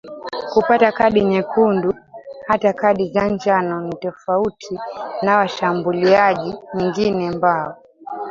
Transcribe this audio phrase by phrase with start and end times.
[0.53, 1.95] kupata kadi nyekundu
[2.47, 4.79] hata kadi za njano nitofauti
[5.21, 7.77] na washambuliaji nyingine mbao